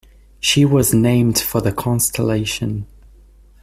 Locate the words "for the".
1.37-1.71